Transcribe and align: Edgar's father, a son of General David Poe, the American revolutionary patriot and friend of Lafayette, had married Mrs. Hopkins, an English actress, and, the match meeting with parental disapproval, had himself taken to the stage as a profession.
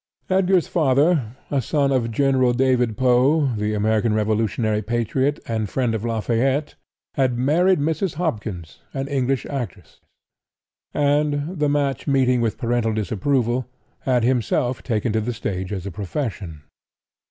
Edgar's 0.31 0.67
father, 0.67 1.35
a 1.51 1.61
son 1.61 1.91
of 1.91 2.09
General 2.09 2.53
David 2.53 2.97
Poe, 2.97 3.53
the 3.55 3.75
American 3.75 4.15
revolutionary 4.15 4.81
patriot 4.81 5.39
and 5.47 5.69
friend 5.69 5.93
of 5.93 6.03
Lafayette, 6.03 6.73
had 7.13 7.37
married 7.37 7.77
Mrs. 7.79 8.15
Hopkins, 8.15 8.79
an 8.95 9.07
English 9.07 9.45
actress, 9.45 10.01
and, 10.91 11.59
the 11.59 11.69
match 11.69 12.07
meeting 12.07 12.41
with 12.41 12.57
parental 12.57 12.93
disapproval, 12.95 13.67
had 13.99 14.23
himself 14.23 14.81
taken 14.81 15.13
to 15.13 15.21
the 15.21 15.33
stage 15.33 15.71
as 15.71 15.85
a 15.85 15.91
profession. 15.91 16.63